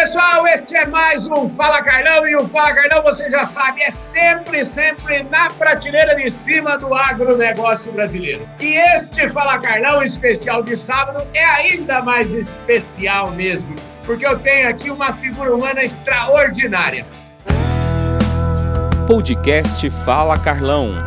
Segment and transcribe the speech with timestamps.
[0.00, 3.90] pessoal, este é mais um Fala Carlão e o Fala Carlão, você já sabe, é
[3.90, 8.48] sempre, sempre na prateleira de cima do agronegócio brasileiro.
[8.60, 13.74] E este Fala Carlão especial de sábado é ainda mais especial mesmo,
[14.06, 17.04] porque eu tenho aqui uma figura humana extraordinária.
[19.08, 21.02] Podcast Fala Carlão.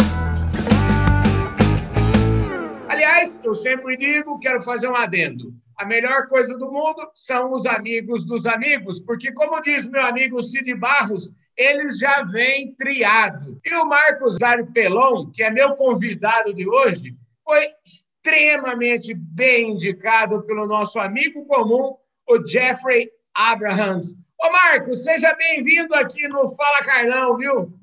[2.89, 7.65] Aliás, eu sempre digo, quero fazer um adendo a melhor coisa do mundo são os
[7.65, 13.59] amigos dos amigos, porque, como diz meu amigo Cid Barros, eles já vêm triado.
[13.65, 20.67] E o Marcos Arpelon, que é meu convidado de hoje, foi extremamente bem indicado pelo
[20.67, 21.97] nosso amigo comum,
[22.29, 24.15] o Jeffrey Abrahams.
[24.39, 27.73] Ô, Marcos, seja bem-vindo aqui no Fala Carlão, viu?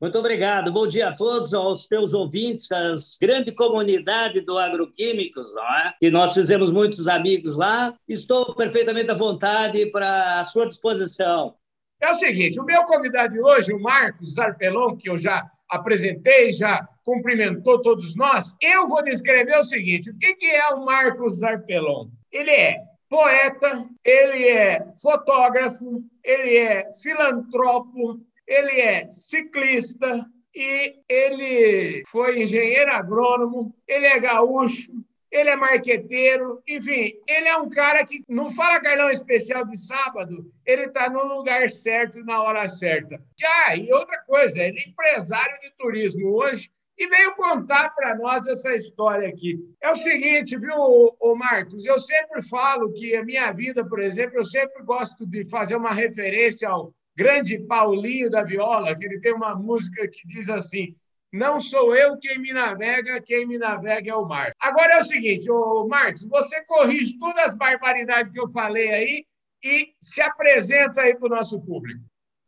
[0.00, 0.70] Muito obrigado.
[0.70, 5.94] Bom dia a todos, aos teus ouvintes, à grande comunidade do Agroquímicos, não é?
[5.98, 7.92] que nós fizemos muitos amigos lá.
[8.08, 11.56] Estou perfeitamente à vontade para a sua disposição.
[12.00, 16.52] É o seguinte, o meu convidado de hoje, o Marcos Zarpelon, que eu já apresentei,
[16.52, 22.06] já cumprimentou todos nós, eu vou descrever o seguinte, o que é o Marcos Zarpelon?
[22.30, 22.76] Ele é
[23.08, 33.76] poeta, ele é fotógrafo, ele é filantropo, ele é ciclista e ele foi engenheiro agrônomo,
[33.86, 34.90] ele é gaúcho,
[35.30, 40.50] ele é marqueteiro, enfim, ele é um cara que não fala Carlão Especial de sábado,
[40.64, 43.22] ele está no lugar certo na hora certa.
[43.44, 48.46] Ah, e outra coisa, ele é empresário de turismo hoje e veio contar para nós
[48.48, 49.56] essa história aqui.
[49.80, 50.74] É o seguinte, viu,
[51.20, 51.84] o Marcos?
[51.84, 55.92] Eu sempre falo que a minha vida, por exemplo, eu sempre gosto de fazer uma
[55.92, 60.94] referência ao grande Paulinho da Viola, que ele tem uma música que diz assim:
[61.32, 64.52] Não sou eu quem me navega, quem me navega é o mar.
[64.60, 69.24] Agora é o seguinte, ô Marcos, você corrige todas as barbaridades que eu falei aí
[69.64, 72.00] e se apresenta aí para o nosso público.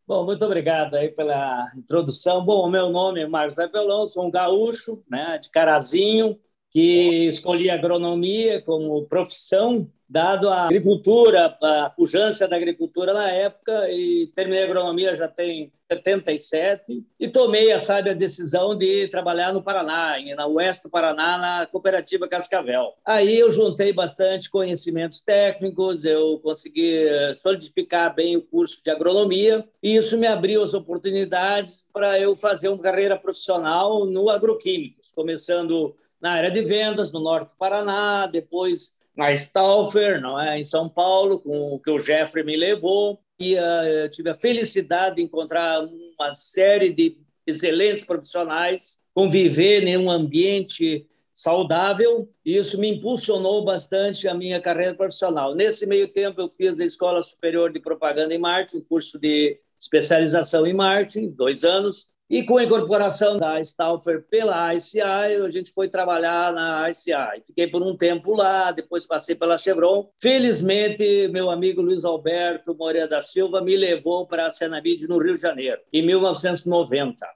[0.07, 2.44] Bom, muito obrigado aí pela introdução.
[2.44, 6.39] Bom, meu nome é Marcos Avelão, sou um gaúcho, né, de Carazinho,
[6.70, 14.26] que escolhi agronomia como profissão dado a agricultura, a pujança da agricultura na época, e
[14.34, 20.16] terminei a agronomia já tem 77, e tomei a sábia decisão de trabalhar no Paraná,
[20.36, 22.92] na Oeste do Paraná, na cooperativa Cascavel.
[23.06, 29.64] Aí eu juntei bastante conhecimentos técnicos, eu consegui eh, solidificar bem o curso de agronomia,
[29.81, 35.94] e isso me abriu as oportunidades para eu fazer uma carreira profissional no agroquímicos, começando
[36.20, 40.88] na área de vendas no norte do Paraná, depois na Stauffer, não é, em São
[40.88, 43.20] Paulo, com o que o Jeffrey me levou.
[43.38, 47.16] E uh, tive a felicidade de encontrar uma série de
[47.47, 54.94] excelentes profissionais, conviver em um ambiente saudável, e isso me impulsionou bastante a minha carreira
[54.94, 55.54] profissional.
[55.54, 60.66] Nesse meio tempo, eu fiz a Escola Superior de Propaganda em Marketing, curso de especialização
[60.66, 65.89] em marketing, dois anos, e com a incorporação da Stauffer pela ICI, a gente foi
[65.89, 67.43] trabalhar na ICI.
[67.45, 70.09] Fiquei por um tempo lá, depois passei pela Chevron.
[70.23, 75.35] Felizmente, meu amigo Luiz Alberto Moreira da Silva me levou para a Senamid no Rio
[75.35, 77.27] de Janeiro, em 1990.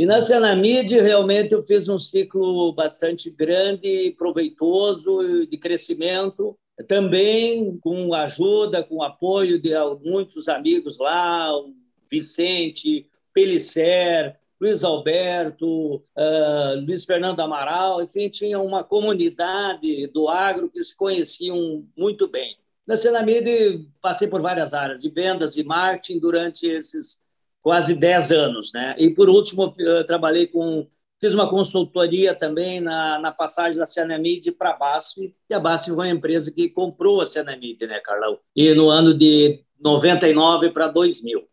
[0.00, 8.14] E na Senamid, realmente, eu fiz um ciclo bastante grande, proveitoso, de crescimento, também com
[8.14, 9.72] ajuda, com apoio de
[10.02, 11.74] muitos amigos lá, o
[12.10, 13.06] Vicente,
[13.38, 20.96] Pelicer, Luiz Alberto, uh, Luiz Fernando Amaral, enfim, tinha uma comunidade do agro que se
[20.96, 22.56] conheciam muito bem.
[22.84, 27.22] Na Senamid, passei por várias áreas, de vendas e marketing durante esses
[27.62, 28.72] quase 10 anos.
[28.74, 28.96] Né?
[28.98, 29.72] E, por último,
[30.04, 30.88] trabalhei com
[31.20, 35.86] Fiz uma consultoria também na, na passagem da Cianamid para a BASF, e a BASF
[35.86, 38.38] foi uma empresa que comprou a Cianamid, né, Carlão?
[38.54, 41.44] E no ano de 99 para 2000.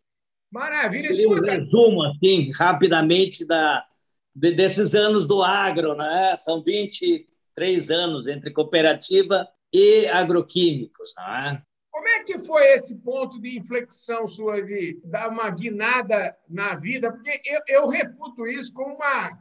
[0.56, 1.14] Maravilha.
[1.14, 3.86] Seria um resumo, assim, rapidamente, da,
[4.34, 6.34] de, desses anos do agro, né?
[6.38, 11.62] São 23 anos entre cooperativa e agroquímicos, não é?
[11.91, 17.12] Como é que foi esse ponto de inflexão sua de dar uma guinada na vida?
[17.12, 19.38] Porque eu, eu reputo isso como uma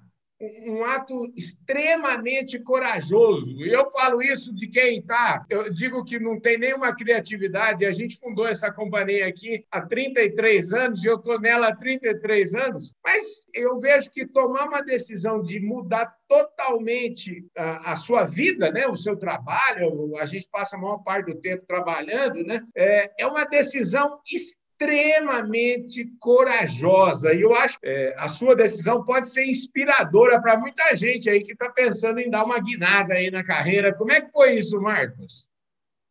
[0.67, 3.65] um ato extremamente corajoso.
[3.65, 5.45] E eu falo isso de quem está.
[5.49, 7.85] Eu digo que não tem nenhuma criatividade.
[7.85, 12.55] A gente fundou essa companhia aqui há 33 anos e eu estou nela há 33
[12.55, 12.95] anos.
[13.05, 18.87] Mas eu vejo que tomar uma decisão de mudar totalmente a, a sua vida, né?
[18.87, 22.63] o seu trabalho, a gente passa a maior parte do tempo trabalhando, né?
[22.77, 27.33] é, é uma decisão extremamente extremamente corajosa.
[27.33, 31.43] E eu acho que é, a sua decisão pode ser inspiradora para muita gente aí
[31.43, 33.95] que está pensando em dar uma guinada aí na carreira.
[33.95, 35.49] Como é que foi isso, Marcos?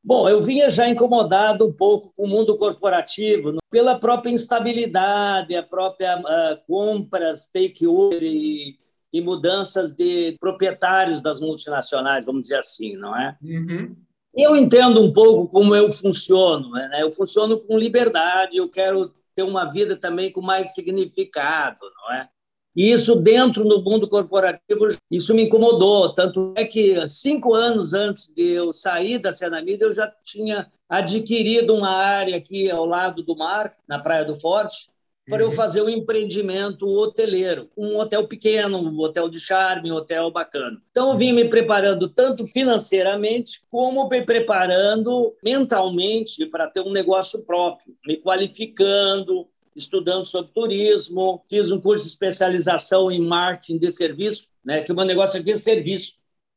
[0.03, 5.63] Bom, eu vinha já incomodado um pouco com o mundo corporativo, pela própria instabilidade, a
[5.63, 8.77] própria uh, compras, takeover e,
[9.13, 13.37] e, mudanças de proprietários das multinacionais, vamos dizer assim, não é?
[13.41, 13.95] Uhum.
[14.35, 16.71] Eu entendo um pouco como eu funciono.
[16.71, 16.99] Né?
[17.01, 22.29] Eu funciono com liberdade, eu quero ter uma vida também com mais significado, não é?
[22.75, 26.11] E isso dentro do mundo corporativo, isso me incomodou.
[26.13, 31.75] Tanto é que cinco anos antes de eu sair da Senamida, eu já tinha adquirido
[31.75, 34.89] uma área aqui ao lado do mar, na Praia do Forte,
[35.27, 35.53] para eu uhum.
[35.53, 40.81] fazer um empreendimento hoteleiro, um hotel pequeno, um hotel de charme, um hotel bacana.
[40.91, 47.43] Então, eu vim me preparando tanto financeiramente, como me preparando mentalmente para ter um negócio
[47.43, 54.49] próprio, me qualificando, estudando sobre turismo, fiz um curso de especialização em marketing de serviço,
[54.63, 56.15] né, que o meu negócio aqui é serviço,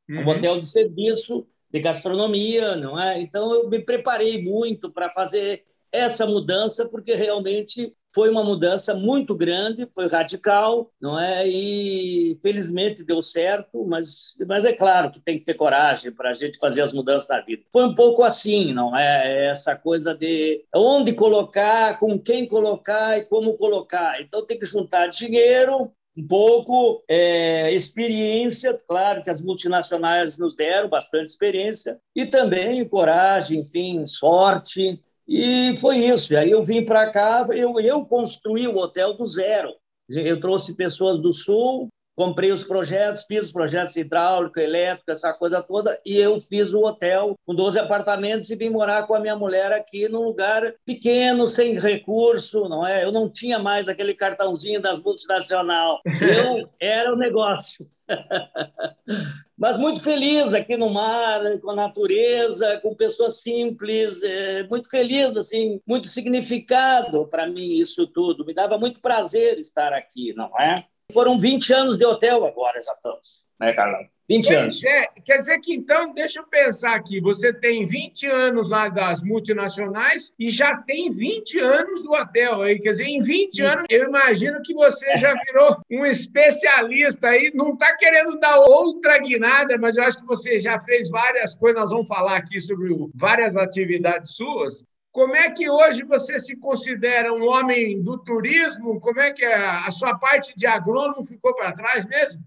[0.09, 0.21] uhum.
[0.21, 3.21] um hotel de serviço, de gastronomia, não é?
[3.21, 9.35] Então eu me preparei muito para fazer essa mudança, porque realmente foi uma mudança muito
[9.35, 11.47] grande, foi radical, não é?
[11.47, 16.33] E felizmente deu certo, mas, mas é claro que tem que ter coragem para a
[16.33, 17.65] gente fazer as mudanças na vida.
[17.71, 19.49] Foi um pouco assim, não é?
[19.49, 24.19] Essa coisa de onde colocar, com quem colocar e como colocar.
[24.23, 30.89] Então tem que juntar dinheiro, um pouco é, experiência, claro que as multinacionais nos deram
[30.89, 36.33] bastante experiência, e também coragem, enfim, sorte, e foi isso.
[36.33, 39.73] E aí eu vim para cá, eu, eu construí o hotel do zero.
[40.09, 45.63] Eu trouxe pessoas do Sul, comprei os projetos, fiz os projetos hidráulico, elétrico, essa coisa
[45.63, 49.37] toda, e eu fiz o hotel com 12 apartamentos e vim morar com a minha
[49.37, 53.05] mulher aqui num lugar pequeno, sem recurso, não é?
[53.05, 56.01] Eu não tinha mais aquele cartãozinho das multinacional.
[56.05, 57.87] Eu era o negócio.
[59.59, 65.37] Mas muito feliz aqui no mar, com a natureza, com pessoas simples, é, muito feliz,
[65.37, 68.45] assim, muito significado para mim isso tudo.
[68.45, 70.75] Me dava muito prazer estar aqui, não é?
[71.13, 74.01] Foram 20 anos de hotel agora, já estamos, né, Carlão?
[74.29, 74.85] 20 pois anos.
[74.85, 79.23] É, quer dizer que então, deixa eu pensar aqui, você tem 20 anos lá das
[79.23, 82.79] multinacionais e já tem 20 anos do hotel aí.
[82.81, 83.63] Quer dizer, em 20 Sim.
[83.63, 87.53] anos, eu imagino que você já virou um especialista aí.
[87.55, 91.81] Não está querendo dar outra guinada, mas eu acho que você já fez várias coisas.
[91.81, 94.85] Nós vamos falar aqui sobre várias atividades suas.
[95.17, 99.01] Como é que hoje você se considera um homem do turismo?
[99.01, 99.55] Como é que é?
[99.55, 102.43] a sua parte de agrônomo ficou para trás mesmo?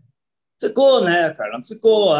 [0.61, 1.63] Ficou, né, Carla?
[1.63, 2.13] Ficou.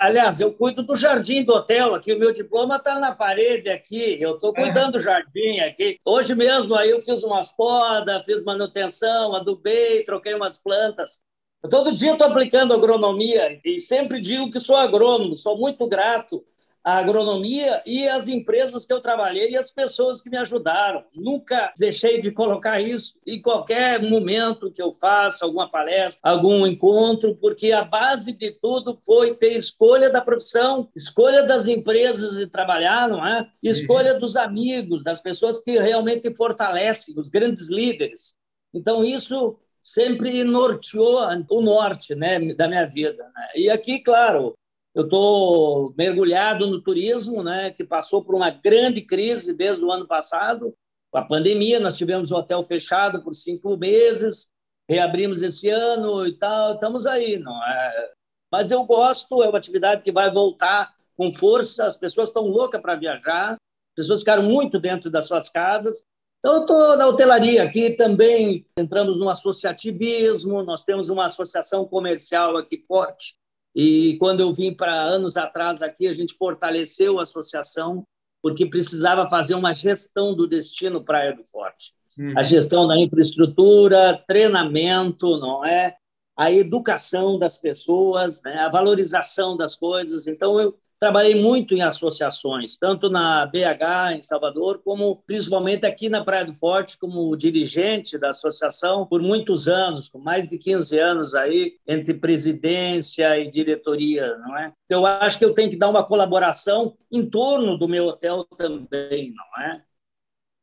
[0.00, 2.12] Aliás, eu cuido do jardim do hotel aqui.
[2.12, 4.20] O meu diploma está na parede aqui.
[4.20, 4.90] Eu estou cuidando é.
[4.90, 5.96] do jardim aqui.
[6.04, 11.22] Hoje mesmo aí eu fiz umas podas, fiz manutenção, adubei, troquei umas plantas.
[11.70, 15.36] Todo dia estou aplicando agronomia e sempre digo que sou agrônomo.
[15.36, 16.44] Sou muito grato
[16.84, 21.04] a agronomia e as empresas que eu trabalhei e as pessoas que me ajudaram.
[21.14, 27.36] Nunca deixei de colocar isso em qualquer momento que eu faça alguma palestra, algum encontro,
[27.36, 33.08] porque a base de tudo foi ter escolha da profissão, escolha das empresas de trabalhar,
[33.08, 33.48] não é?
[33.62, 38.36] Escolha dos amigos, das pessoas que realmente fortalecem, os grandes líderes.
[38.74, 41.18] Então isso sempre norteou
[41.50, 43.24] o norte, né, da minha vida.
[43.34, 43.48] Né?
[43.56, 44.54] E aqui, claro,
[44.94, 50.06] eu estou mergulhado no turismo, né, que passou por uma grande crise desde o ano
[50.06, 50.74] passado,
[51.14, 51.80] a pandemia.
[51.80, 54.50] Nós tivemos o hotel fechado por cinco meses,
[54.88, 56.74] reabrimos esse ano e tal.
[56.74, 58.10] Estamos aí, não é?
[58.50, 61.86] Mas eu gosto, é uma atividade que vai voltar com força.
[61.86, 66.04] As pessoas estão loucas para viajar, as pessoas ficaram muito dentro das suas casas.
[66.38, 68.66] Então, eu estou na hotelaria aqui também.
[68.76, 73.36] Entramos no associativismo, nós temos uma associação comercial aqui forte,
[73.74, 78.06] e quando eu vim para anos atrás aqui, a gente fortaleceu a associação
[78.42, 81.94] porque precisava fazer uma gestão do destino Praia do Forte.
[82.18, 82.34] Uhum.
[82.36, 85.94] A gestão da infraestrutura, treinamento, não é?
[86.36, 88.58] A educação das pessoas, né?
[88.58, 90.26] a valorização das coisas.
[90.26, 96.24] Então, eu Trabalhei muito em associações, tanto na BH, em Salvador, como principalmente aqui na
[96.24, 101.34] Praia do Forte, como dirigente da associação por muitos anos, com mais de 15 anos
[101.34, 104.72] aí, entre presidência e diretoria, não é?
[104.88, 109.34] Eu acho que eu tenho que dar uma colaboração em torno do meu hotel também,
[109.34, 109.82] não é?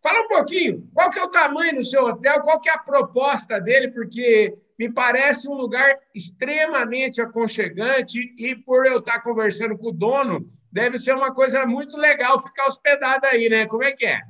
[0.01, 2.79] Fala um pouquinho, qual que é o tamanho do seu hotel, qual que é a
[2.79, 9.89] proposta dele, porque me parece um lugar extremamente aconchegante e por eu estar conversando com
[9.89, 13.65] o dono, deve ser uma coisa muito legal ficar hospedado aí, né?
[13.65, 14.21] Como é que é?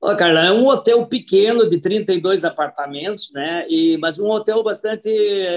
[0.00, 3.66] Olha, Carla, é um hotel pequeno de 32 apartamentos, né?
[3.68, 5.08] E, mas um hotel bastante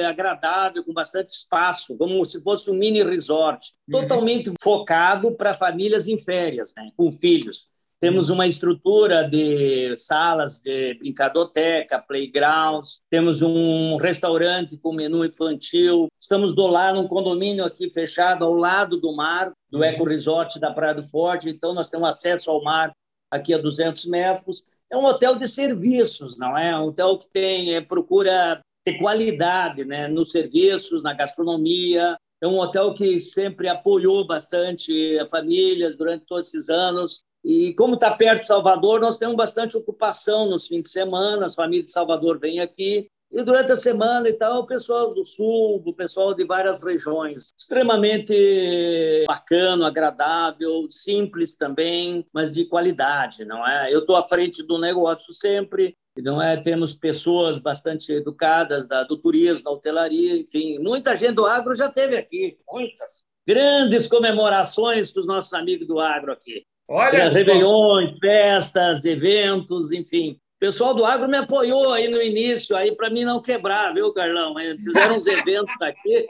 [0.08, 4.02] agradável, com bastante espaço, como se fosse um mini resort, uhum.
[4.02, 6.90] totalmente focado para famílias em férias, né?
[6.96, 7.70] Com filhos.
[8.02, 16.08] Temos uma estrutura de salas de brincadoteca, playgrounds, temos um restaurante com menu infantil.
[16.20, 19.84] Estamos do lado, num condomínio aqui fechado ao lado do mar, do uhum.
[19.84, 21.52] Eco Resort da Praia do Forte.
[21.52, 22.92] Então, nós temos acesso ao mar
[23.30, 24.64] aqui a 200 metros.
[24.92, 26.76] É um hotel de serviços, não é?
[26.76, 32.18] Um hotel que tem é, procura ter qualidade né, nos serviços, na gastronomia.
[32.42, 37.24] É um hotel que sempre apoiou bastante famílias durante todos esses anos.
[37.44, 41.56] E como está perto de Salvador, nós temos bastante ocupação nos fins de semana, as
[41.56, 43.10] famílias de Salvador vêm aqui.
[43.34, 47.54] E durante a semana e tal, o pessoal do Sul, o pessoal de várias regiões.
[47.58, 53.94] Extremamente bacana, agradável, simples também, mas de qualidade, não é?
[53.94, 56.58] Eu estou à frente do negócio sempre, não é?
[56.58, 60.78] Temos pessoas bastante educadas da, do turismo, da hotelaria, enfim.
[60.80, 63.26] Muita gente do agro já teve aqui, muitas.
[63.48, 66.66] Grandes comemorações com os nossos amigos do agro aqui.
[66.94, 70.34] Olha Réveillões, festas, eventos, enfim.
[70.34, 74.14] O pessoal do agro me apoiou aí no início, aí para mim não quebrar, viu,
[74.14, 74.54] Carlão?
[74.78, 76.28] Fizeram uns eventos aqui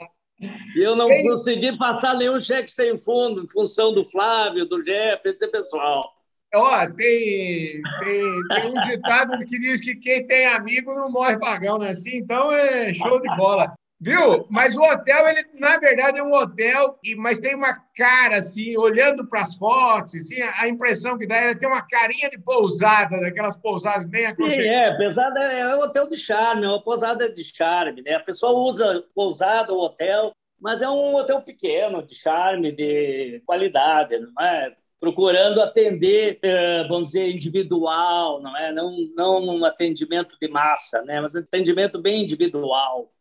[0.76, 1.28] e eu não Quem...
[1.28, 6.08] consegui passar nenhum cheque sem fundo, em função do Flávio, do Jeff, esse pessoal.
[6.54, 8.22] Ó, tem, tem,
[8.54, 11.90] tem um ditado que diz que quem tem amigo não morre pagão, né?
[11.90, 13.74] Assim, então é show de bola.
[14.02, 14.44] Viu?
[14.50, 19.28] Mas o hotel, ele na verdade é um hotel, mas tem uma cara assim, olhando
[19.28, 23.56] para as fotos, assim, a impressão que dá é tem uma carinha de pousada, daquelas
[23.56, 24.86] pousadas bem aconchegantes.
[24.86, 28.14] Sim, é, pesada é um hotel de charme, é uma pousada de charme, né?
[28.14, 34.18] A pessoa usa pousada ou hotel, mas é um hotel pequeno, de charme, de qualidade,
[34.18, 34.74] não é?
[34.98, 38.72] procurando atender, eh, vamos dizer, individual, não é?
[38.72, 41.20] Não, não um atendimento de massa, né?
[41.20, 43.12] Mas atendimento bem individual.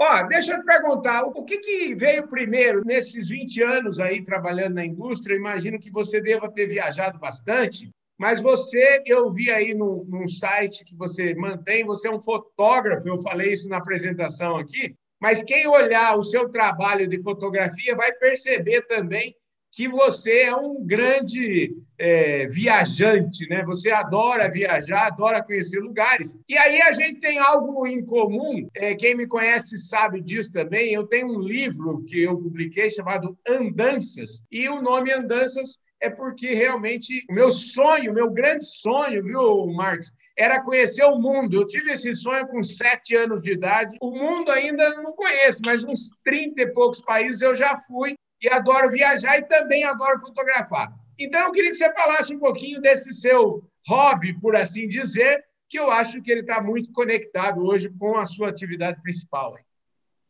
[0.00, 4.74] Ó, deixa eu te perguntar, o que, que veio primeiro nesses 20 anos aí trabalhando
[4.74, 5.34] na indústria?
[5.34, 10.84] Imagino que você deva ter viajado bastante, mas você, eu vi aí num, num site
[10.84, 15.66] que você mantém, você é um fotógrafo, eu falei isso na apresentação aqui, mas quem
[15.66, 19.34] olhar o seu trabalho de fotografia vai perceber também
[19.70, 23.62] que você é um grande é, viajante, né?
[23.64, 26.36] Você adora viajar, adora conhecer lugares.
[26.48, 28.68] E aí a gente tem algo em comum.
[28.74, 30.92] É, quem me conhece sabe disso também.
[30.92, 36.54] Eu tenho um livro que eu publiquei chamado Andanças e o nome Andanças é porque
[36.54, 41.56] realmente o meu sonho, meu grande sonho, viu, Marcos, era conhecer o mundo.
[41.56, 43.96] Eu tive esse sonho com sete anos de idade.
[44.00, 48.48] O mundo ainda não conheço, mas uns 30 e poucos países eu já fui e
[48.48, 50.92] adoro viajar e também adoro fotografar.
[51.18, 55.78] Então, eu queria que você falasse um pouquinho desse seu hobby, por assim dizer, que
[55.78, 59.56] eu acho que ele está muito conectado hoje com a sua atividade principal.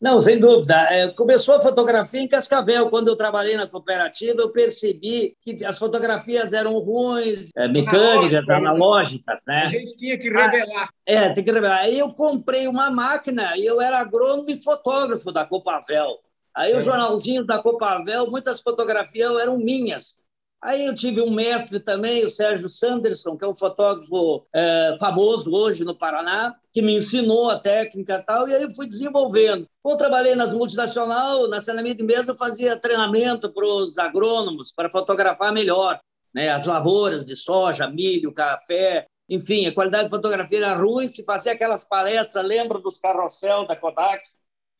[0.00, 0.76] Não, sem dúvida.
[0.90, 2.88] É, começou a fotografia em Cascavel.
[2.88, 8.56] Quando eu trabalhei na cooperativa, eu percebi que as fotografias eram ruins, é, mecânicas, Analógica,
[8.56, 9.62] analógicas, né?
[9.64, 10.84] A gente tinha que revelar.
[10.84, 11.80] Ah, é, tem que revelar.
[11.80, 16.20] Aí eu comprei uma máquina e eu era agrônomo e fotógrafo da Copavel.
[16.58, 16.80] Aí o é.
[16.80, 20.18] jornalzinho da Copavel, muitas fotografias eram minhas.
[20.60, 25.54] Aí eu tive um mestre também, o Sérgio Sanderson, que é um fotógrafo é, famoso
[25.54, 29.68] hoje no Paraná, que me ensinou a técnica e tal, e aí eu fui desenvolvendo.
[29.86, 34.90] Eu trabalhei nas multinacionais, na Cenamia de Mesa, eu fazia treinamento para os agrônomos, para
[34.90, 36.00] fotografar melhor
[36.34, 41.24] né, as lavouras de soja, milho, café, enfim, a qualidade de fotografia era ruim, se
[41.24, 44.24] fazia aquelas palestras, lembra dos carrossel da Kodak?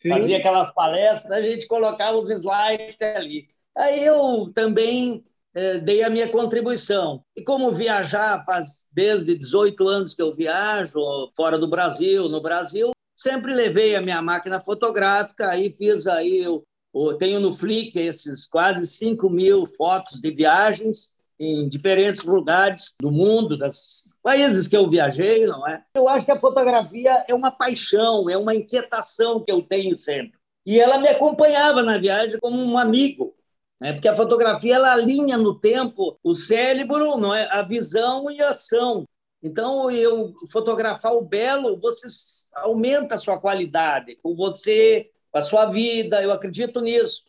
[0.01, 0.11] Sim.
[0.11, 3.49] fazia aquelas palestras, a gente colocava os slides ali.
[3.77, 5.25] Aí eu também
[5.55, 7.23] eh, dei a minha contribuição.
[7.37, 11.01] E como viajar faz desde 18 anos que eu viajo,
[11.37, 16.65] fora do Brasil, no Brasil, sempre levei a minha máquina fotográfica, aí fiz aí, eu,
[16.95, 23.11] eu tenho no Flickr esses quase 5 mil fotos de viagens, em diferentes lugares do
[23.11, 25.83] mundo, dos países que eu viajei, não é?
[25.95, 30.39] Eu acho que a fotografia é uma paixão, é uma inquietação que eu tenho sempre.
[30.67, 33.35] E ela me acompanhava na viagem como um amigo,
[33.81, 33.93] né?
[33.93, 37.49] porque a fotografia ela alinha no tempo o cérebro, não é?
[37.51, 39.05] a visão e a ação.
[39.43, 42.09] Então, eu fotografar o belo, você
[42.55, 47.25] aumenta a sua qualidade com você, com a sua vida, eu acredito nisso.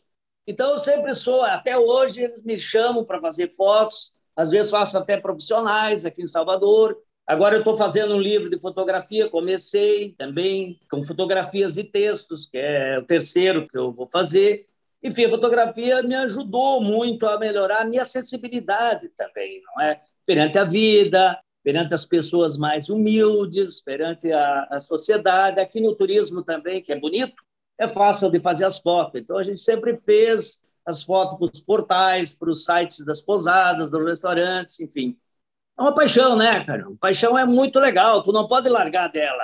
[0.48, 4.98] Então, eu sempre sou, até hoje, eles me chamam para fazer fotos, às vezes faço
[4.98, 6.98] até profissionais aqui em Salvador.
[7.28, 12.58] Agora eu estou fazendo um livro de fotografia, comecei também com fotografias e textos, que
[12.58, 14.66] é o terceiro que eu vou fazer.
[15.04, 20.00] Enfim, a fotografia me ajudou muito a melhorar a minha sensibilidade também, não é?
[20.26, 25.60] Perante a vida, perante as pessoas mais humildes, perante a, a sociedade.
[25.60, 27.44] Aqui no turismo também, que é bonito,
[27.78, 29.20] é fácil de fazer as fotos.
[29.20, 33.92] Então, a gente sempre fez as fotos para os portais, para os sites das pousadas,
[33.92, 35.18] dos restaurantes, enfim.
[35.78, 36.86] É uma paixão, né, cara?
[37.00, 39.44] Paixão é muito legal, tu não pode largar dela.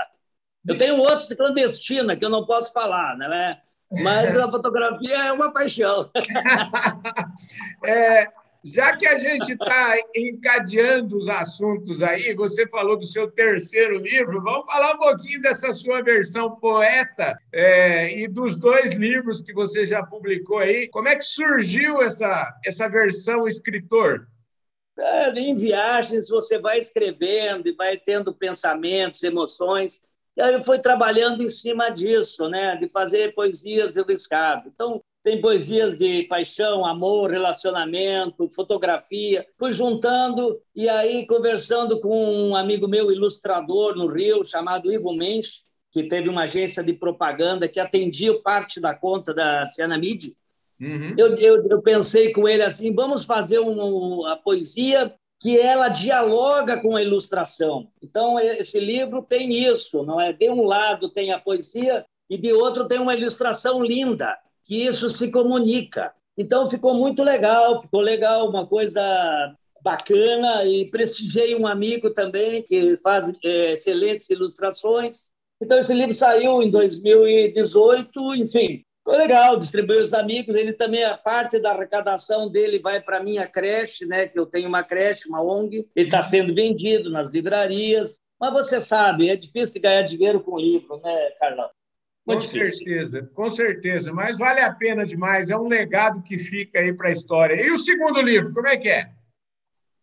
[0.68, 3.62] Eu tenho outros clandestina que eu não posso falar, né?
[3.92, 6.10] Mas a fotografia é uma paixão.
[7.86, 8.28] é,
[8.66, 14.42] já que a gente está encadeando os assuntos aí, você falou do seu terceiro livro,
[14.42, 19.86] vamos falar um pouquinho dessa sua versão poeta é, e dos dois livros que você
[19.86, 20.88] já publicou aí.
[20.88, 24.28] Como é que surgiu essa, essa versão escritor?
[24.98, 30.04] É, em viagens você vai escrevendo e vai tendo pensamentos, emoções.
[30.36, 32.78] E aí eu fui trabalhando em cima disso, né?
[32.78, 34.66] de fazer poesias iluscadas.
[34.66, 39.44] Então, tem poesias de paixão, amor, relacionamento, fotografia.
[39.58, 45.64] Fui juntando e aí conversando com um amigo meu, ilustrador no Rio, chamado Ivo Mensch,
[45.92, 50.38] que teve uma agência de propaganda que atendia parte da conta da Cianamid.
[50.80, 51.16] Uhum.
[51.18, 56.80] Eu, eu, eu, pensei com ele assim, vamos fazer uma, a poesia que ela dialoga
[56.80, 57.88] com a ilustração.
[58.00, 60.32] Então, esse livro tem isso, não é?
[60.32, 65.10] De um lado tem a poesia e de outro tem uma ilustração linda que isso
[65.10, 66.12] se comunica.
[66.38, 69.02] Então ficou muito legal, ficou legal, uma coisa
[69.82, 75.34] bacana e prestigiei um amigo também que faz é, excelentes ilustrações.
[75.62, 80.56] Então esse livro saiu em 2018, enfim, ficou legal, distribuiu os amigos.
[80.56, 84.28] Ele também a parte da arrecadação dele vai para minha creche, né?
[84.28, 85.88] Que eu tenho uma creche, uma ONG.
[85.96, 88.20] Ele está sendo vendido nas livrarias.
[88.40, 91.70] Mas você sabe, é difícil de ganhar dinheiro com livro, né, Carlão?
[92.26, 94.12] Com certeza, com certeza.
[94.12, 95.50] Mas vale a pena demais.
[95.50, 97.56] É um legado que fica aí para a história.
[97.56, 99.12] E o segundo livro, como é que é?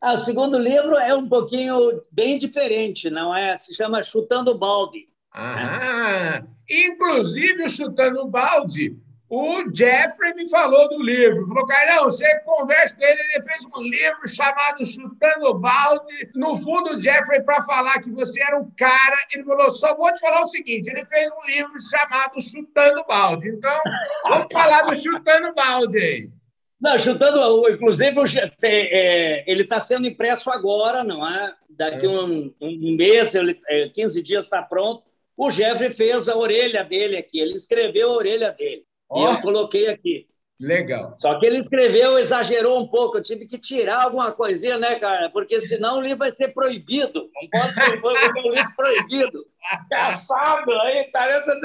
[0.01, 3.57] Ah, o segundo livro é um pouquinho bem diferente, não é?
[3.57, 5.09] Se chama Chutando Balde.
[5.33, 8.97] Ah, inclusive o Chutando Balde
[9.35, 11.47] o Jeffrey me falou do livro.
[11.47, 16.31] Falou, Carlão, você conversa com ele, ele fez um livro chamado Chutando Balde.
[16.35, 20.13] No fundo, o Jeffrey, para falar que você era um cara, ele falou: só vou
[20.13, 23.49] te falar o seguinte: ele fez um livro chamado Chutando Balde.
[23.49, 23.81] Então,
[24.25, 26.31] vamos falar do Chutando Balde aí.
[26.79, 28.13] Não, chutando, inclusive,
[28.61, 31.55] é, ele está sendo impresso agora, não é?
[31.71, 32.09] Daqui é.
[32.11, 33.59] um, um mês, ele,
[33.95, 35.05] 15 é, dias está pronto.
[35.35, 38.85] O Jeffrey fez a orelha dele aqui, ele escreveu a orelha dele.
[39.13, 39.21] Oh.
[39.21, 40.27] E eu coloquei aqui.
[40.59, 41.15] Legal.
[41.19, 43.19] Só que ele escreveu, exagerou um pouco.
[43.19, 45.29] Eu tive que tirar alguma coisinha, né, cara?
[45.29, 47.29] Porque senão o livro vai ser proibido.
[47.35, 49.45] Não pode ser um livro proibido.
[49.91, 51.51] Caçado, aí parece.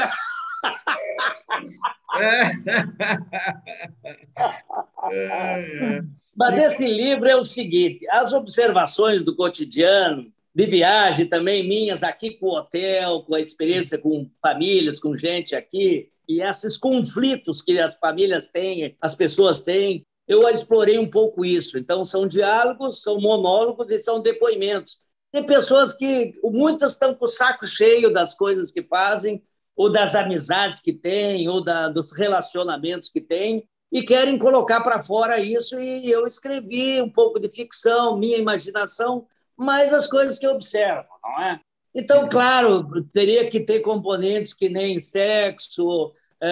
[6.36, 12.32] Mas esse livro é o seguinte: as observações do cotidiano, de viagem também minhas aqui
[12.32, 17.80] com o hotel, com a experiência com famílias, com gente aqui, e esses conflitos que
[17.80, 21.78] as famílias têm, as pessoas têm, eu explorei um pouco isso.
[21.78, 25.00] Então, são diálogos, são monólogos e são depoimentos.
[25.32, 29.42] Tem pessoas que, muitas estão com o saco cheio das coisas que fazem,
[29.76, 35.02] ou das amizades que têm, ou da, dos relacionamentos que têm, e querem colocar para
[35.02, 35.80] fora isso.
[35.80, 41.08] E eu escrevi um pouco de ficção, minha imaginação, mas as coisas que eu observo,
[41.24, 41.62] não é?
[41.94, 46.50] Então, claro, teria que ter componentes que nem sexo, é,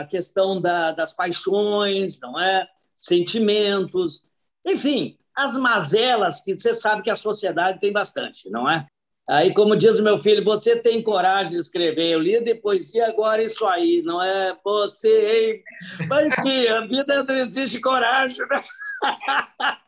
[0.00, 2.66] a questão da, das paixões, não é?
[2.96, 4.24] Sentimentos,
[4.64, 8.86] enfim, as mazelas que você sabe que a sociedade tem bastante, não é?
[9.28, 12.10] Aí, como diz o meu filho, você tem coragem de escrever.
[12.10, 14.02] Eu li depois, e agora isso aí?
[14.02, 15.62] Não é você, hein?
[16.08, 18.62] Mas que a vida não existe coragem, né?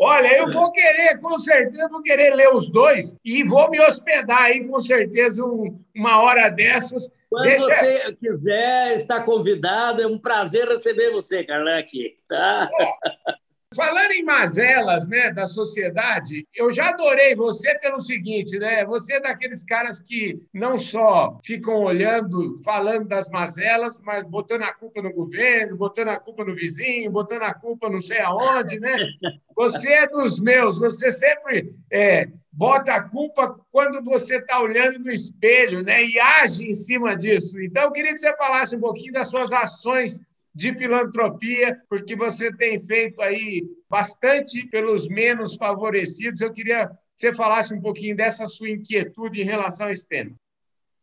[0.00, 4.42] Olha, eu vou querer, com certeza, vou querer ler os dois e vou me hospedar
[4.42, 7.08] aí, com certeza, um, uma hora dessas.
[7.30, 7.66] Quando Deixa...
[7.66, 10.02] você quiser, está convidado.
[10.02, 12.16] É um prazer receber você, Carlão, aqui.
[12.28, 12.68] Tá?
[13.74, 18.84] Falando em mazelas né, da sociedade, eu já adorei você pelo seguinte, né?
[18.84, 24.72] Você é daqueles caras que não só ficam olhando, falando das mazelas, mas botando a
[24.72, 28.96] culpa no governo, botando a culpa no vizinho, botando a culpa não sei aonde, né?
[29.56, 35.10] Você é dos meus, você sempre é, bota a culpa quando você está olhando no
[35.10, 36.04] espelho, né?
[36.04, 37.60] E age em cima disso.
[37.60, 40.20] Então, eu queria que você falasse um pouquinho das suas ações
[40.54, 46.40] de filantropia, porque você tem feito aí bastante pelos menos favorecidos.
[46.40, 50.32] Eu queria que você falasse um pouquinho dessa sua inquietude em relação a esse tema.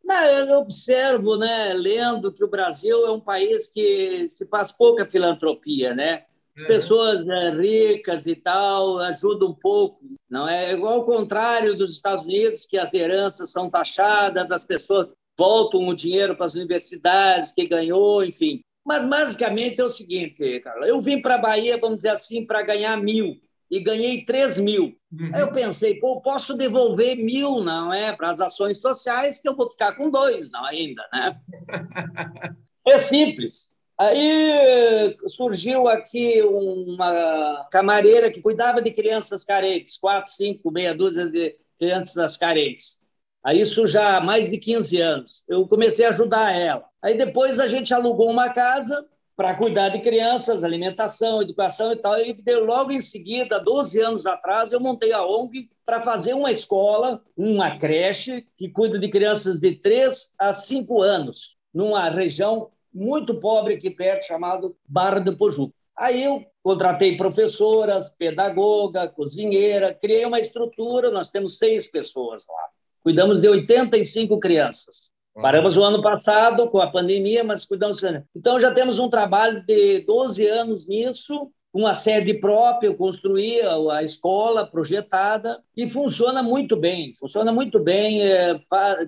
[0.04, 5.10] Não, eu observo, né, lendo que o Brasil é um país que se faz pouca
[5.10, 6.26] filantropia, né?
[6.58, 11.94] As pessoas né, ricas e tal ajudam um pouco Não é igual ao contrário dos
[11.94, 17.54] Estados Unidos, que as heranças são taxadas, as pessoas voltam o dinheiro para as universidades
[17.54, 18.62] que ganhou, enfim.
[18.86, 22.64] Mas basicamente é o seguinte, cara, eu vim para a Bahia, vamos dizer assim, para
[22.64, 23.40] ganhar mil
[23.70, 24.98] e ganhei 3 mil.
[25.12, 25.32] Uhum.
[25.34, 28.12] Aí eu pensei, pô, posso devolver mil, não é?
[28.12, 31.40] Para as ações sociais, que eu vou ficar com dois, não ainda, né?
[32.86, 33.72] é simples.
[33.98, 41.56] Aí surgiu aqui uma camareira que cuidava de crianças carentes, quatro, cinco, meia dúzia de
[41.78, 43.01] crianças carentes.
[43.44, 45.44] Aí isso já há mais de 15 anos.
[45.48, 46.86] Eu comecei a ajudar ela.
[47.02, 52.20] Aí depois a gente alugou uma casa para cuidar de crianças, alimentação, educação e tal.
[52.20, 57.24] E logo em seguida, 12 anos atrás, eu montei a ONG para fazer uma escola,
[57.36, 63.74] uma creche, que cuida de crianças de 3 a 5 anos, numa região muito pobre
[63.74, 65.74] aqui perto, chamado Barra do Pojuca.
[65.98, 72.70] Aí eu contratei professoras, pedagoga, cozinheira, criei uma estrutura, nós temos seis pessoas lá.
[73.04, 75.12] Cuidamos de 85 crianças.
[75.34, 78.02] Paramos o ano passado com a pandemia, mas cuidamos.
[78.36, 83.62] Então já temos um trabalho de 12 anos nisso, uma sede própria, eu construí
[83.92, 87.14] a escola projetada e funciona muito bem.
[87.18, 88.56] Funciona muito bem, é,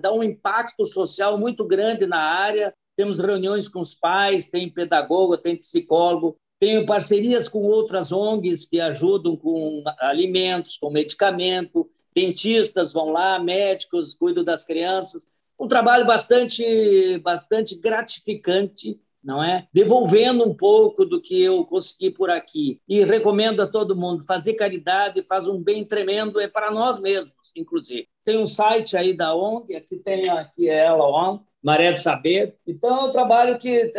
[0.00, 2.72] dá um impacto social muito grande na área.
[2.96, 8.80] Temos reuniões com os pais, tem pedagogo, tem psicólogo, tenho parcerias com outras ONGs que
[8.80, 15.26] ajudam com alimentos, com medicamento, dentistas vão lá, médicos cuidam das crianças
[15.58, 19.66] um trabalho bastante, bastante gratificante, não é?
[19.72, 22.80] Devolvendo um pouco do que eu consegui por aqui.
[22.88, 27.52] E recomendo a todo mundo fazer caridade, faz um bem tremendo é para nós mesmos,
[27.56, 28.06] inclusive.
[28.22, 32.56] Tem um site aí da ONG, aqui tem aqui é ela, ó, Maré do Saber.
[32.66, 33.90] Então é um trabalho que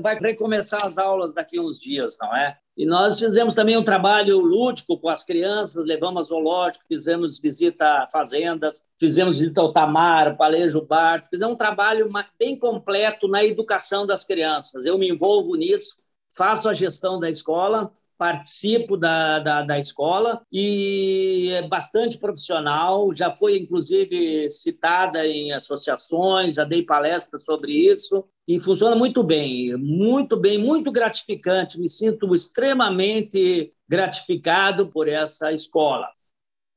[0.00, 2.56] vai recomeçar as aulas daqui a uns dias, não é?
[2.80, 8.06] E nós fizemos também um trabalho lúdico com as crianças, levamos zoológico, fizemos visita a
[8.06, 14.24] fazendas, fizemos visita ao Tamar, Palejo Bar, fizemos um trabalho bem completo na educação das
[14.24, 14.86] crianças.
[14.86, 15.98] Eu me envolvo nisso,
[16.34, 23.14] faço a gestão da escola, participo da, da, da, escola e é bastante profissional.
[23.14, 29.74] Já foi, inclusive, citada em associações, já dei palestras sobre isso e funciona muito bem,
[29.78, 31.80] muito bem, muito gratificante.
[31.80, 36.06] Me sinto extremamente gratificado por essa escola.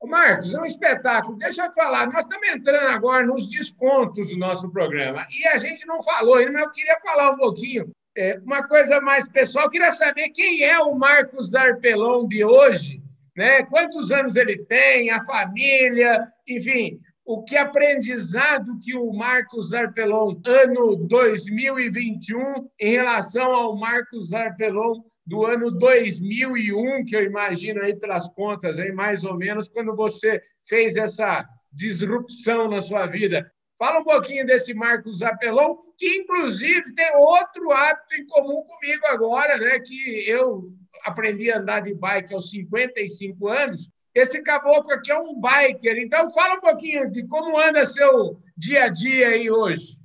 [0.01, 1.37] Marcos, é um espetáculo.
[1.37, 5.85] Deixa eu falar, nós estamos entrando agora nos descontos do nosso programa e a gente
[5.85, 9.91] não falou ainda, mas eu queria falar um pouquinho é, uma coisa mais pessoal, queria
[9.91, 13.01] saber quem é o Marcos Arpelão de hoje,
[13.35, 13.63] né?
[13.63, 20.95] quantos anos ele tem, a família, enfim, o que aprendizado que o Marcos Arpelão, ano
[21.07, 28.77] 2021, em relação ao Marcos Arpelão do ano 2001, que eu imagino aí pelas contas,
[28.77, 33.49] aí mais ou menos, quando você fez essa disrupção na sua vida.
[33.77, 39.57] Fala um pouquinho desse Marcos Apelão, que inclusive tem outro hábito em comum comigo agora,
[39.57, 39.79] né?
[39.79, 40.71] Que eu
[41.03, 43.89] aprendi a andar de bike aos 55 anos.
[44.15, 45.97] Esse caboclo aqui é um biker.
[45.97, 49.97] Então, fala um pouquinho de como anda seu dia a dia aí hoje.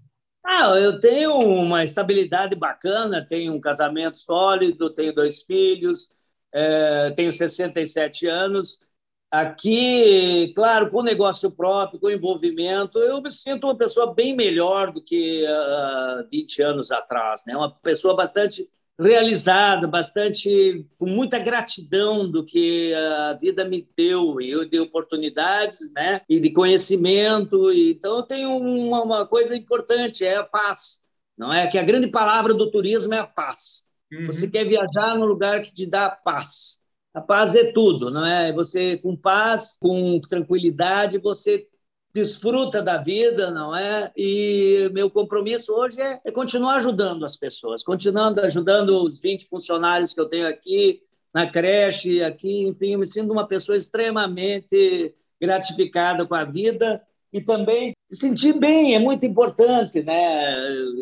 [0.44, 6.10] Ah, eu tenho uma estabilidade bacana, tenho um casamento sólido, tenho dois filhos,
[6.54, 8.80] é, tenho 67 anos.
[9.30, 15.02] Aqui, claro, com negócio próprio, com envolvimento, eu me sinto uma pessoa bem melhor do
[15.02, 17.54] que uh, 20 anos atrás, né?
[17.54, 18.66] Uma pessoa bastante
[18.98, 25.92] realizada, bastante com muita gratidão do que a vida me deu e eu dei oportunidades,
[25.92, 26.22] né?
[26.28, 27.70] E de conhecimento.
[27.70, 31.00] Então eu tenho uma, uma coisa importante, é a paz.
[31.36, 33.84] Não é que a grande palavra do turismo é a paz.
[34.12, 34.26] Uhum.
[34.26, 36.77] Você quer viajar no lugar que te dá paz.
[37.14, 38.52] A paz é tudo, não é?
[38.52, 41.66] Você com paz, com tranquilidade, você
[42.12, 44.10] desfruta da vida, não é?
[44.16, 50.14] E meu compromisso hoje é, é, continuar ajudando as pessoas, continuando ajudando os 20 funcionários
[50.14, 51.00] que eu tenho aqui
[51.32, 57.42] na creche, aqui, enfim, eu me sinto uma pessoa extremamente gratificada com a vida e
[57.42, 60.54] também sentir bem é muito importante, né?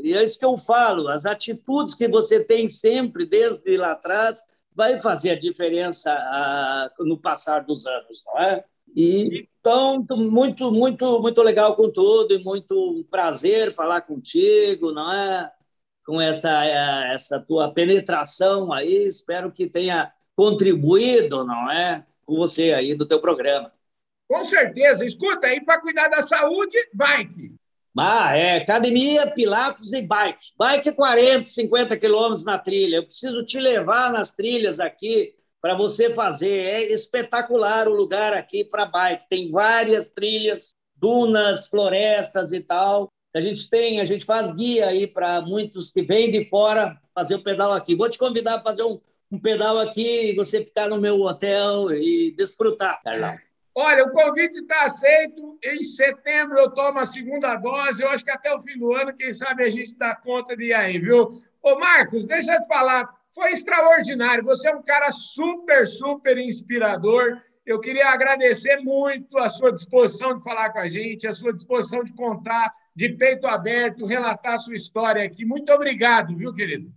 [0.02, 4.42] E é isso que eu falo, as atitudes que você tem sempre desde lá atrás
[4.76, 6.12] vai fazer a diferença
[6.98, 8.64] uh, no passar dos anos, não é?
[8.94, 15.50] E, então, muito, muito, muito legal com tudo e muito prazer falar contigo, não é?
[16.04, 16.64] Com essa,
[17.12, 22.06] essa tua penetração aí, espero que tenha contribuído, não é?
[22.24, 23.72] Com você aí do teu programa.
[24.28, 25.04] Com certeza.
[25.04, 27.54] Escuta, aí para cuidar da saúde, bike.
[27.98, 30.52] Ah, é academia, pilates e bike.
[30.59, 32.96] Bike é 40, 50 quilômetros na trilha.
[32.96, 36.59] Eu preciso te levar nas trilhas aqui para você fazer.
[36.59, 39.28] É espetacular o lugar aqui para bike.
[39.28, 43.09] Tem várias trilhas, dunas, florestas e tal.
[43.35, 47.35] A gente tem, a gente faz guia aí para muitos que vêm de fora fazer
[47.35, 47.94] o pedal aqui.
[47.94, 52.35] Vou te convidar a fazer um, um pedal aqui, você ficar no meu hotel e
[52.37, 53.37] desfrutar, Carlão.
[53.78, 55.58] Olha, o convite está aceito.
[55.62, 58.02] Em setembro eu tomo a segunda dose.
[58.02, 60.68] Eu acho que até o fim do ano, quem sabe a gente dá conta de
[60.68, 61.30] ir aí, viu?
[61.62, 63.06] Ô, Marcos, deixa eu te falar.
[63.34, 64.42] Foi extraordinário.
[64.44, 67.38] Você é um cara super, super inspirador.
[67.66, 72.02] Eu queria agradecer muito a sua disposição de falar com a gente, a sua disposição
[72.02, 75.44] de contar de peito aberto, relatar a sua história aqui.
[75.44, 76.90] Muito obrigado, viu, querido?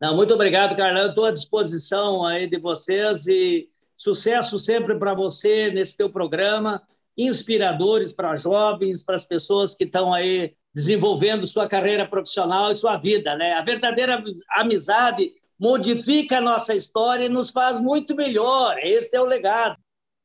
[0.00, 1.10] Não, muito obrigado, Carlão.
[1.10, 3.68] Estou à disposição aí de vocês e
[3.98, 6.80] Sucesso sempre para você nesse teu programa,
[7.16, 12.96] inspiradores para jovens, para as pessoas que estão aí desenvolvendo sua carreira profissional e sua
[12.96, 13.54] vida, né?
[13.54, 18.78] A verdadeira amizade modifica a nossa história e nos faz muito melhor.
[18.78, 19.76] Esse é o legado.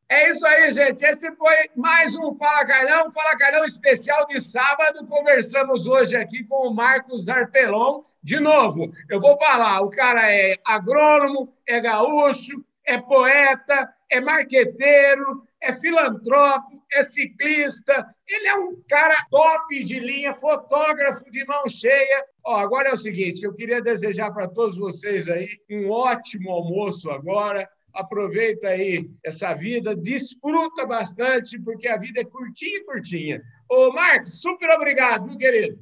[0.08, 1.04] É isso aí, gente.
[1.04, 5.08] Esse foi mais um Fala Carlão, Fala Carlão especial de sábado.
[5.08, 8.04] Conversamos hoje aqui com o Marcos Arpelon.
[8.22, 15.44] De novo, eu vou falar: o cara é agrônomo, é gaúcho, é poeta, é marqueteiro,
[15.62, 18.06] é filantropo, é ciclista.
[18.28, 22.26] Ele é um cara top de linha, fotógrafo de mão cheia.
[22.46, 27.10] Ó, agora é o seguinte, eu queria desejar para todos vocês aí um ótimo almoço
[27.10, 27.70] agora.
[27.94, 33.42] Aproveita aí essa vida, desfruta bastante, porque a vida é curtinha, curtinha.
[33.70, 35.80] Ô, Marcos, super obrigado, viu, querido?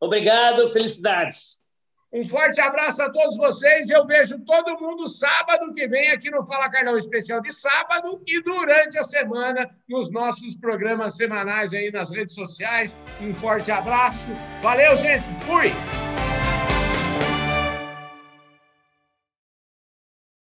[0.00, 1.57] Obrigado, felicidades.
[2.12, 3.90] Um forte abraço a todos vocês.
[3.90, 8.42] Eu vejo todo mundo sábado que vem aqui no Fala Carlão Especial de sábado e
[8.42, 12.96] durante a semana nos nossos programas semanais aí nas redes sociais.
[13.20, 14.26] Um forte abraço.
[14.62, 15.26] Valeu, gente.
[15.44, 16.07] Fui!